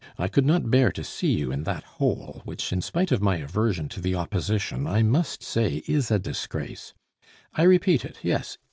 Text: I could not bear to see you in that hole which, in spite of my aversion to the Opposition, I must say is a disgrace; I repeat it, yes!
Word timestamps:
I 0.17 0.29
could 0.29 0.47
not 0.47 0.71
bear 0.71 0.91
to 0.93 1.03
see 1.03 1.31
you 1.33 1.51
in 1.51 1.61
that 1.65 1.83
hole 1.83 2.41
which, 2.43 2.73
in 2.73 2.81
spite 2.81 3.11
of 3.11 3.21
my 3.21 3.37
aversion 3.37 3.87
to 3.89 4.01
the 4.01 4.15
Opposition, 4.15 4.87
I 4.87 5.03
must 5.03 5.43
say 5.43 5.83
is 5.85 6.09
a 6.09 6.17
disgrace; 6.17 6.95
I 7.53 7.61
repeat 7.61 8.03
it, 8.03 8.17
yes! 8.23 8.57